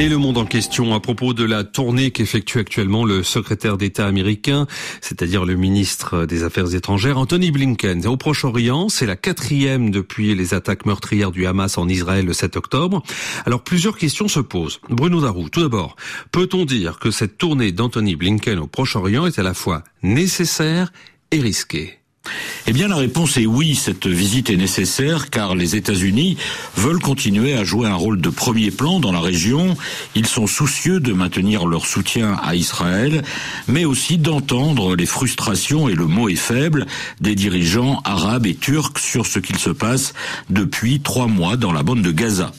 Et 0.00 0.08
le 0.08 0.16
monde 0.16 0.38
en 0.38 0.46
question 0.46 0.94
à 0.94 1.00
propos 1.00 1.34
de 1.34 1.42
la 1.42 1.64
tournée 1.64 2.12
qu'effectue 2.12 2.58
actuellement 2.58 3.04
le 3.04 3.24
secrétaire 3.24 3.76
d'État 3.76 4.06
américain, 4.06 4.68
c'est-à-dire 5.00 5.44
le 5.44 5.56
ministre 5.56 6.24
des 6.24 6.44
Affaires 6.44 6.72
étrangères, 6.72 7.18
Anthony 7.18 7.50
Blinken. 7.50 8.06
Au 8.06 8.16
Proche-Orient, 8.16 8.88
c'est 8.90 9.06
la 9.06 9.16
quatrième 9.16 9.90
depuis 9.90 10.36
les 10.36 10.54
attaques 10.54 10.86
meurtrières 10.86 11.32
du 11.32 11.48
Hamas 11.48 11.78
en 11.78 11.88
Israël 11.88 12.26
le 12.26 12.32
7 12.32 12.56
octobre. 12.56 13.02
Alors 13.44 13.64
plusieurs 13.64 13.96
questions 13.96 14.28
se 14.28 14.38
posent. 14.38 14.78
Bruno 14.88 15.20
Darou, 15.20 15.48
tout 15.48 15.62
d'abord, 15.62 15.96
peut-on 16.30 16.64
dire 16.64 17.00
que 17.00 17.10
cette 17.10 17.36
tournée 17.36 17.72
d'Anthony 17.72 18.14
Blinken 18.14 18.60
au 18.60 18.68
Proche-Orient 18.68 19.26
est 19.26 19.40
à 19.40 19.42
la 19.42 19.54
fois 19.54 19.82
nécessaire 20.04 20.92
et 21.32 21.40
risquée? 21.40 21.97
Eh 22.66 22.72
bien, 22.72 22.88
la 22.88 22.96
réponse 22.96 23.36
est 23.36 23.46
oui, 23.46 23.74
cette 23.74 24.06
visite 24.06 24.50
est 24.50 24.56
nécessaire 24.56 25.30
car 25.30 25.54
les 25.54 25.76
États-Unis 25.76 26.36
veulent 26.76 27.00
continuer 27.00 27.54
à 27.54 27.64
jouer 27.64 27.88
un 27.88 27.94
rôle 27.94 28.20
de 28.20 28.28
premier 28.28 28.70
plan 28.70 29.00
dans 29.00 29.12
la 29.12 29.20
région. 29.20 29.76
Ils 30.14 30.26
sont 30.26 30.46
soucieux 30.46 31.00
de 31.00 31.12
maintenir 31.12 31.66
leur 31.66 31.86
soutien 31.86 32.36
à 32.42 32.54
Israël, 32.54 33.22
mais 33.68 33.84
aussi 33.84 34.18
d'entendre 34.18 34.96
les 34.96 35.06
frustrations, 35.06 35.88
et 35.88 35.94
le 35.94 36.06
mot 36.06 36.28
est 36.28 36.36
faible, 36.36 36.86
des 37.20 37.34
dirigeants 37.34 38.00
arabes 38.04 38.46
et 38.46 38.54
turcs 38.54 38.98
sur 38.98 39.26
ce 39.26 39.38
qu'il 39.38 39.58
se 39.58 39.70
passe 39.70 40.12
depuis 40.50 41.00
trois 41.00 41.26
mois 41.26 41.56
dans 41.56 41.72
la 41.72 41.82
bande 41.82 42.02
de 42.02 42.12
Gaza. 42.12 42.52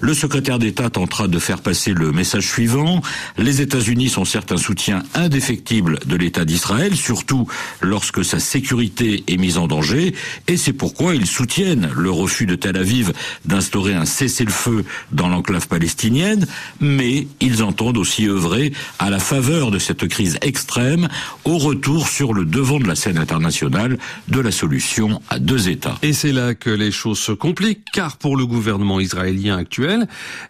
Le 0.00 0.14
secrétaire 0.14 0.58
d'État 0.58 0.88
tentera 0.88 1.28
de 1.28 1.38
faire 1.38 1.60
passer 1.60 1.92
le 1.92 2.10
message 2.10 2.48
suivant. 2.48 3.02
Les 3.36 3.60
États-Unis 3.60 4.08
sont 4.08 4.24
certes 4.24 4.50
un 4.50 4.56
soutien 4.56 5.02
indéfectible 5.14 5.98
de 6.06 6.16
l'État 6.16 6.46
d'Israël, 6.46 6.96
surtout 6.96 7.46
lorsque 7.82 8.24
sa 8.24 8.38
sécurité 8.38 9.24
est 9.28 9.36
mise 9.36 9.58
en 9.58 9.66
danger, 9.66 10.14
et 10.48 10.56
c'est 10.56 10.72
pourquoi 10.72 11.14
ils 11.14 11.26
soutiennent 11.26 11.90
le 11.94 12.10
refus 12.10 12.46
de 12.46 12.54
Tel 12.54 12.78
Aviv 12.78 13.12
d'instaurer 13.44 13.92
un 13.94 14.06
cessez-le-feu 14.06 14.86
dans 15.12 15.28
l'enclave 15.28 15.68
palestinienne, 15.68 16.46
mais 16.80 17.26
ils 17.40 17.62
entendent 17.62 17.98
aussi 17.98 18.26
œuvrer 18.26 18.72
à 18.98 19.10
la 19.10 19.18
faveur 19.18 19.70
de 19.70 19.78
cette 19.78 20.08
crise 20.08 20.38
extrême 20.40 21.08
au 21.44 21.58
retour 21.58 22.08
sur 22.08 22.32
le 22.32 22.46
devant 22.46 22.80
de 22.80 22.88
la 22.88 22.94
scène 22.94 23.18
internationale 23.18 23.98
de 24.28 24.40
la 24.40 24.50
solution 24.50 25.20
à 25.28 25.38
deux 25.38 25.68
États. 25.68 25.98
Et 26.00 26.14
c'est 26.14 26.32
là 26.32 26.54
que 26.54 26.70
les 26.70 26.90
choses 26.90 27.18
se 27.18 27.32
compliquent, 27.32 27.84
car 27.92 28.16
pour 28.16 28.36
le 28.36 28.46
gouvernement 28.46 28.98
israélien 28.98 29.58
actuel, 29.58 29.89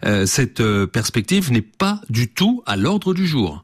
euh, 0.05 0.25
cette 0.25 0.61
euh, 0.61 0.87
perspective 0.87 1.51
n'est 1.51 1.61
pas 1.61 2.01
du 2.09 2.27
tout 2.27 2.63
à 2.65 2.75
l'ordre 2.75 3.13
du 3.13 3.25
jour. 3.25 3.63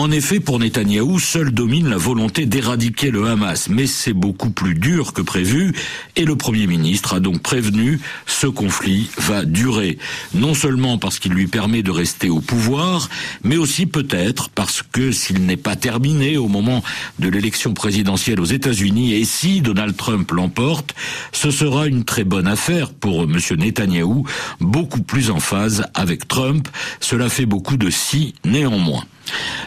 En 0.00 0.10
effet, 0.10 0.40
pour 0.40 0.58
Netanyahou, 0.58 1.18
seule 1.18 1.50
domine 1.50 1.86
la 1.86 1.98
volonté 1.98 2.46
d'éradiquer 2.46 3.10
le 3.10 3.26
Hamas, 3.26 3.68
mais 3.68 3.86
c'est 3.86 4.14
beaucoup 4.14 4.48
plus 4.48 4.74
dur 4.74 5.12
que 5.12 5.20
prévu, 5.20 5.74
et 6.16 6.24
le 6.24 6.36
Premier 6.36 6.66
ministre 6.66 7.12
a 7.12 7.20
donc 7.20 7.42
prévenu, 7.42 8.00
ce 8.24 8.46
conflit 8.46 9.10
va 9.18 9.44
durer, 9.44 9.98
non 10.32 10.54
seulement 10.54 10.96
parce 10.96 11.18
qu'il 11.18 11.32
lui 11.32 11.48
permet 11.48 11.82
de 11.82 11.90
rester 11.90 12.30
au 12.30 12.40
pouvoir, 12.40 13.10
mais 13.44 13.58
aussi 13.58 13.84
peut-être 13.84 14.48
parce 14.48 14.80
que 14.80 15.12
s'il 15.12 15.44
n'est 15.44 15.58
pas 15.58 15.76
terminé 15.76 16.38
au 16.38 16.48
moment 16.48 16.82
de 17.18 17.28
l'élection 17.28 17.74
présidentielle 17.74 18.40
aux 18.40 18.46
États-Unis, 18.46 19.12
et 19.12 19.26
si 19.26 19.60
Donald 19.60 19.94
Trump 19.98 20.30
l'emporte, 20.30 20.94
ce 21.30 21.50
sera 21.50 21.86
une 21.86 22.04
très 22.04 22.24
bonne 22.24 22.46
affaire 22.46 22.88
pour 22.94 23.24
M. 23.24 23.36
Netanyahou, 23.58 24.26
beaucoup 24.60 25.02
plus 25.02 25.28
en 25.30 25.40
phase 25.40 25.84
avec 25.92 26.26
Trump, 26.26 26.68
cela 27.00 27.28
fait 27.28 27.44
beaucoup 27.44 27.76
de 27.76 27.90
si 27.90 28.34
néanmoins. 28.46 29.04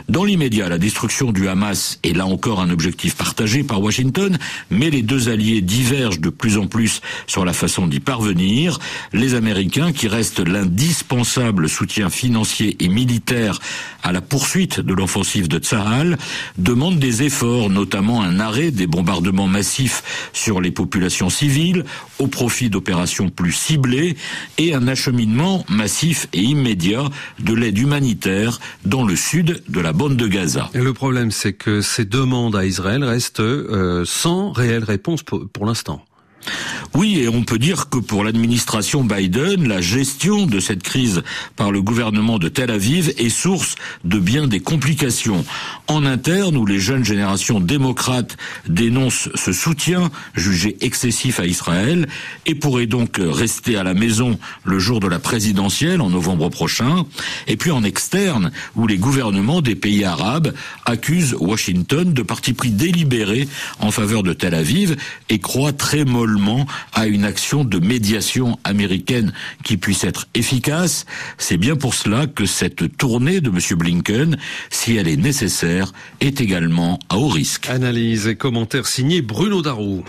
Dans 0.10 0.24
l'immédiat, 0.24 0.70
la 0.70 0.78
destruction 0.78 1.32
du 1.32 1.48
Hamas 1.48 2.00
est 2.04 2.16
là 2.16 2.26
encore 2.26 2.60
un 2.60 2.70
objectif 2.70 3.16
partagé 3.16 3.64
par 3.64 3.82
Washington, 3.82 4.38
mais 4.70 4.90
les 4.90 5.02
deux 5.02 5.30
alliés 5.30 5.62
divergent 5.62 6.20
de 6.20 6.30
plus 6.30 6.58
en 6.58 6.68
plus 6.68 7.02
sur 7.28 7.46
la 7.46 7.54
façon 7.54 7.88
d'y 7.88 8.00
parvenir. 8.00 8.80
Les 9.14 9.34
Américains, 9.34 9.92
qui 9.92 10.08
restent 10.08 10.40
l'indispensable 10.40 11.70
soutien 11.70 12.10
financier 12.10 12.76
et 12.80 12.90
militaire 12.90 13.60
à 14.04 14.12
la 14.12 14.22
poursuite 14.22 14.80
de 14.80 14.94
l'offensive 14.94 15.48
de 15.48 15.60
Tsahal, 15.60 16.18
demandent 16.58 17.00
des 17.00 17.24
efforts, 17.24 17.70
notamment 17.70 18.22
un 18.22 18.40
arrêt 18.40 18.72
des 18.72 18.88
bombardements 18.88 19.48
massifs 19.48 20.04
sur 20.34 20.60
les 20.60 20.72
populations 20.72 21.30
civiles, 21.30 21.86
au 22.20 22.28
profit 22.28 22.70
d'opérations 22.70 23.30
plus 23.30 23.54
ciblées, 23.54 24.18
et 24.58 24.74
un 24.74 24.88
acheminement 24.88 25.66
massif 25.70 26.28
et 26.34 26.42
immédiat 26.42 27.06
de 27.40 27.54
l'aide 27.54 27.78
humanitaire 27.78 28.60
dans 28.86 29.04
le 29.04 29.16
sud 29.16 29.53
le 30.74 30.94
problème, 30.94 31.32
c'est 31.32 31.54
que 31.54 31.82
ces 31.82 32.06
demandes 32.06 32.56
à 32.56 32.66
Israël 32.66 33.04
restent 33.04 33.40
euh, 33.40 34.04
sans 34.06 34.52
réelle 34.52 34.84
réponse 34.84 35.24
pour 35.24 35.66
l'instant. 35.66 36.04
Oui, 36.94 37.20
et 37.20 37.28
on 37.28 37.44
peut 37.44 37.58
dire 37.58 37.90
que 37.90 37.98
pour 37.98 38.24
l'administration 38.24 39.04
Biden, 39.04 39.68
la 39.68 39.82
gestion 39.82 40.46
de 40.46 40.60
cette 40.60 40.84
crise 40.84 41.24
par 41.56 41.72
le 41.72 41.82
gouvernement 41.82 42.38
de 42.38 42.50
Tel 42.50 42.70
Aviv 42.70 43.14
est 43.18 43.30
source 43.30 43.76
de 44.04 44.20
bien 44.20 44.48
des 44.48 44.60
complications. 44.60 45.44
En 45.88 46.06
interne, 46.06 46.56
où 46.56 46.66
les 46.66 46.80
jeunes 46.80 47.04
générations 47.04 47.60
démocrates 47.60 48.38
dénoncent 48.68 49.30
ce 49.34 49.54
soutien 49.54 50.12
jugé 50.36 50.78
excessif 50.82 51.40
à 51.40 51.46
Israël 51.46 52.08
et 52.46 52.56
pourraient 52.56 52.86
donc 52.86 53.20
rester 53.20 53.76
à 53.76 53.84
la 53.84 53.94
maison 53.94 54.38
le 54.64 54.78
jour 54.78 55.00
de 55.00 55.08
la 55.08 55.20
présidentielle 55.20 56.02
en 56.02 56.10
novembre 56.10 56.50
prochain. 56.50 57.06
Et 57.48 57.58
puis 57.58 57.72
en 57.72 57.84
externe, 57.84 58.52
où 58.76 58.86
les 58.86 58.98
gouvernements 58.98 59.62
des 59.62 59.76
pays 59.76 60.04
arabes 60.04 60.54
accusent 60.86 61.36
Washington 61.40 62.14
de 62.14 62.22
parti 62.22 62.54
pris 62.54 62.70
délibéré 62.70 63.48
en 63.80 63.92
faveur 63.92 64.24
de 64.24 64.34
Tel 64.34 64.54
Aviv 64.54 64.96
et 65.30 65.40
croient 65.40 65.74
très 65.74 66.06
mollement 66.06 66.33
à 66.94 67.08
une 67.08 67.26
action 67.26 67.64
de 67.64 67.80
médiation 67.80 68.58
américaine 68.64 69.34
qui 69.64 69.78
puisse 69.78 70.04
être 70.04 70.28
efficace. 70.34 71.06
C'est 71.38 71.58
bien 71.58 71.76
pour 71.76 71.94
cela 71.94 72.28
que 72.28 72.46
cette 72.46 72.98
tournée 72.98 73.42
de 73.42 73.50
M. 73.50 73.78
Blinken, 73.78 74.38
si 74.70 74.96
elle 74.96 75.08
est 75.08 75.18
nécessaire, 75.18 75.92
est 76.20 76.42
également 76.42 77.00
à 77.10 77.18
haut 77.18 77.28
risque. 77.28 77.70
Analyse 77.70 78.28
et 78.28 78.36
commentaires 78.36 78.88
signés 78.88 79.22
Bruno 79.22 79.62
Darou. 79.62 80.04